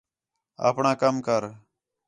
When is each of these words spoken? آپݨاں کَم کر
آپݨاں 0.67 0.95
کَم 1.01 1.15
کر 1.27 1.43